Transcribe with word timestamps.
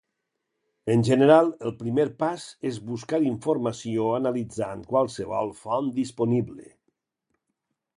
En 0.93 1.03
general, 1.09 1.51
el 1.69 1.75
primer 1.81 2.07
pas 2.23 2.47
és 2.71 2.81
buscar 2.89 3.21
informació 3.27 4.09
analitzant 4.23 4.85
qualsevol 4.95 5.57
font 5.63 5.97
disponible. 6.03 6.71